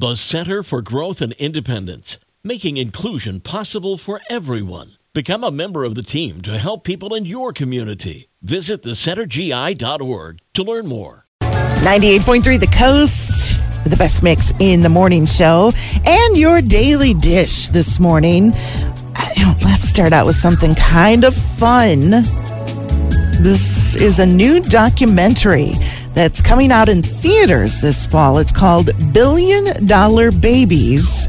The 0.00 0.16
Center 0.16 0.62
for 0.62 0.80
Growth 0.80 1.20
and 1.20 1.34
Independence, 1.34 2.16
making 2.42 2.78
inclusion 2.78 3.38
possible 3.40 3.98
for 3.98 4.22
everyone. 4.30 4.96
Become 5.12 5.44
a 5.44 5.50
member 5.50 5.84
of 5.84 5.94
the 5.94 6.02
team 6.02 6.40
to 6.40 6.56
help 6.56 6.84
people 6.84 7.14
in 7.14 7.26
your 7.26 7.52
community. 7.52 8.30
Visit 8.40 8.82
thecentergi.org 8.82 10.38
to 10.54 10.62
learn 10.62 10.86
more. 10.86 11.26
98.3 11.42 12.60
The 12.60 12.66
Coast, 12.68 13.60
the 13.84 13.94
best 13.98 14.22
mix 14.22 14.54
in 14.58 14.80
the 14.80 14.88
morning 14.88 15.26
show, 15.26 15.70
and 16.06 16.34
your 16.34 16.62
daily 16.62 17.12
dish 17.12 17.68
this 17.68 18.00
morning. 18.00 18.52
Uh, 18.54 19.54
Let's 19.62 19.82
start 19.82 20.14
out 20.14 20.24
with 20.24 20.36
something 20.36 20.74
kind 20.76 21.24
of 21.24 21.34
fun. 21.34 21.98
This 23.42 23.96
is 23.96 24.18
a 24.18 24.24
new 24.24 24.62
documentary 24.62 25.72
that's 26.14 26.40
coming 26.40 26.70
out 26.72 26.88
in 26.88 27.02
theaters 27.02 27.80
this 27.80 28.06
fall. 28.06 28.38
It's 28.38 28.52
called 28.52 28.90
Billion 29.12 29.86
Dollar 29.86 30.30
Babies 30.30 31.26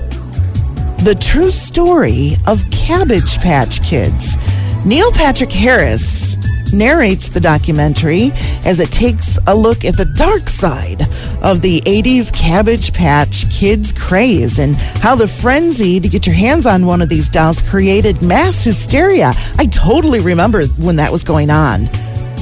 The 1.03 1.17
True 1.19 1.51
Story 1.51 2.35
of 2.47 2.63
Cabbage 2.71 3.37
Patch 3.39 3.81
Kids. 3.83 4.37
Neil 4.85 5.11
Patrick 5.11 5.51
Harris 5.51 6.35
narrates 6.73 7.29
the 7.29 7.39
documentary 7.39 8.31
as 8.65 8.79
it 8.79 8.91
takes 8.91 9.37
a 9.47 9.55
look 9.55 9.83
at 9.83 9.97
the 9.97 10.05
dark 10.05 10.47
side 10.47 11.01
of 11.41 11.61
the 11.61 11.81
80s 11.81 12.33
Cabbage 12.33 12.93
Patch 12.93 13.49
Kids 13.51 13.91
craze 13.91 14.59
and 14.59 14.75
how 14.75 15.15
the 15.15 15.27
frenzy 15.27 15.99
to 15.99 16.09
get 16.09 16.25
your 16.25 16.35
hands 16.35 16.65
on 16.65 16.85
one 16.85 17.01
of 17.01 17.09
these 17.09 17.29
dolls 17.29 17.61
created 17.61 18.21
mass 18.21 18.63
hysteria. 18.63 19.33
I 19.57 19.67
totally 19.67 20.19
remember 20.19 20.65
when 20.65 20.95
that 20.95 21.11
was 21.11 21.23
going 21.23 21.49
on. 21.49 21.87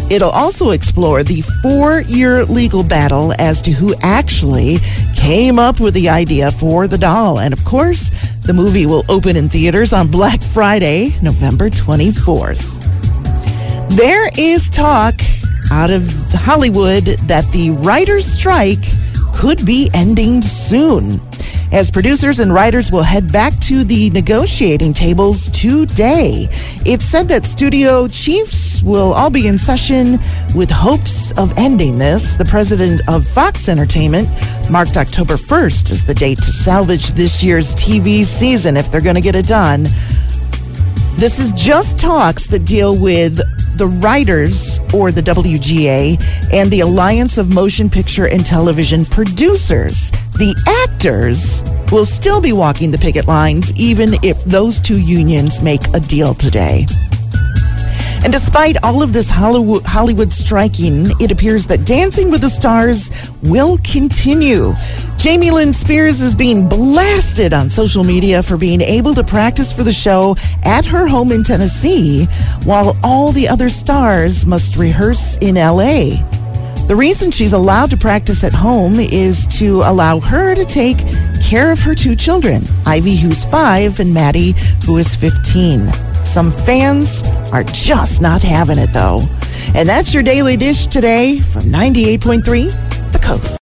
It'll 0.10 0.32
also 0.32 0.72
explore 0.72 1.24
the 1.24 1.42
four 1.62 2.02
year 2.02 2.44
legal 2.44 2.84
battle 2.84 3.34
as 3.38 3.62
to 3.62 3.72
who 3.72 3.94
actually 4.02 4.78
came 5.16 5.60
up 5.60 5.80
with 5.80 5.94
the 5.94 6.10
idea 6.10 6.52
for 6.52 6.88
the 6.88 6.98
doll. 6.98 7.40
And 7.40 7.54
of 7.54 7.64
course, 7.64 8.10
the 8.42 8.54
movie 8.54 8.88
will 8.88 9.06
open 9.08 9.36
in 9.36 9.50
theaters 9.50 9.94
on 9.94 10.10
Black 10.10 10.42
Friday, 10.42 11.16
November 11.22 11.70
24th. 11.70 12.78
There 13.96 14.32
is 14.38 14.70
talk 14.70 15.22
out 15.72 15.92
of 15.92 16.12
Hollywood 16.32 17.06
that 17.28 17.48
the 17.52 17.70
writer's 17.72 18.26
strike 18.26 18.84
could 19.36 19.64
be 19.66 19.92
ending 19.94 20.42
soon. 20.42 21.20
As 21.72 21.92
producers 21.92 22.40
and 22.40 22.52
writers 22.52 22.92
will 22.92 23.04
head 23.04 23.32
back 23.32 23.54
to 23.60 23.84
the 23.84 24.10
negotiating 24.10 24.92
tables 24.92 25.50
today. 25.50 26.48
It's 26.84 27.06
said 27.06 27.28
that 27.28 27.46
studio 27.46 28.08
chiefs 28.08 28.82
will 28.82 29.14
all 29.14 29.30
be 29.30 29.48
in 29.48 29.60
session 29.60 30.14
with 30.56 30.72
hopes 30.72 31.32
of 31.34 31.56
ending 31.60 32.00
this. 32.00 32.36
The 32.36 32.46
president 32.46 33.02
of 33.08 33.28
Fox 33.28 33.70
Entertainment 33.70 34.30
marked 34.72 34.98
October 34.98 35.36
1st 35.36 35.92
as 35.92 36.04
the 36.04 36.16
date 36.16 36.40
to 36.40 36.52
salvage 36.52 37.10
this 37.12 37.44
year's 37.44 37.76
TV 37.76 38.26
season 38.26 38.76
if 38.76 38.90
they're 38.92 39.00
going 39.00 39.16
to 39.16 39.22
get 39.22 39.36
it 39.36 39.46
done. 39.46 39.84
This 41.18 41.38
is 41.38 41.52
just 41.54 42.00
talks 42.00 42.48
that 42.48 42.66
deal 42.66 42.98
with 42.98 43.42
the 43.80 43.88
writers 43.88 44.82
or 44.94 45.10
the 45.10 45.22
WGA 45.22 46.22
and 46.52 46.70
the 46.70 46.82
Alliance 46.82 47.38
of 47.38 47.54
Motion 47.54 47.90
Picture 47.90 48.28
and 48.28 48.46
Television 48.46 49.06
Producers. 49.06 50.12
The 50.34 50.54
actors 50.86 51.64
will 51.90 52.06
still 52.06 52.42
be 52.42 52.52
walking 52.52 52.92
the 52.92 52.98
picket 52.98 53.26
lines 53.26 53.72
even 53.78 54.10
if 54.22 54.44
those 54.44 54.82
two 54.82 55.00
unions 55.00 55.64
make 55.64 55.82
a 55.94 56.02
deal 56.02 56.34
today. 56.34 56.88
And 58.22 58.34
despite 58.34 58.76
all 58.84 59.02
of 59.02 59.14
this 59.14 59.30
Hollywood, 59.30 60.34
striking, 60.34 61.06
it 61.22 61.32
appears 61.32 61.66
that 61.68 61.86
Dancing 61.86 62.30
with 62.30 62.42
the 62.42 62.50
Stars 62.50 63.12
will 63.44 63.78
continue. 63.78 64.74
Jamie 65.20 65.52
Lynn 65.52 65.74
Spears 65.74 66.22
is 66.22 66.34
being 66.34 66.70
blasted 66.70 67.52
on 67.52 67.70
social 67.70 68.06
media 68.06 68.42
for 68.42 68.56
being 68.56 68.80
able 68.80 69.14
to 69.14 69.22
practice 69.22 69.74
for 69.74 69.84
the 69.84 69.92
show 69.92 70.38
at 70.64 70.86
her 70.86 71.08
home 71.08 71.34
in 71.34 71.44
Tennessee, 71.44 72.24
while 72.64 72.96
all 73.04 73.34
the 73.34 73.46
other 73.46 73.68
stars 73.68 74.46
must 74.46 74.78
rehearse 74.78 75.36
in 75.40 75.56
LA. 75.56 76.24
The 76.88 76.96
reason 76.98 77.32
she's 77.32 77.52
allowed 77.52 77.90
to 77.90 77.98
practice 77.98 78.46
at 78.46 78.54
home 78.54 78.98
is 78.98 79.46
to 79.58 79.82
allow 79.82 80.22
her 80.22 80.56
to 80.56 80.64
take 80.64 81.00
care 81.44 81.70
of 81.70 81.80
her 81.80 81.94
two 81.94 82.16
children, 82.16 82.62
Ivey, 82.86 83.18
who's 83.18 83.44
five, 83.44 84.00
and 84.00 84.14
Maddie, 84.14 84.54
who 84.86 84.98
is 85.00 85.18
15. 85.18 85.92
Some 86.24 86.50
fans 86.50 87.28
are 87.52 87.66
just 87.66 88.22
not 88.22 88.42
having 88.42 88.78
it, 88.78 88.94
though. 88.94 89.20
And 89.76 89.88
that's 89.88 90.14
your 90.14 90.24
daily 90.24 90.56
dish 90.56 90.88
today 90.88 91.40
from 91.40 91.64
98.3 91.64 93.12
The 93.12 93.20
Coast. 93.20 93.58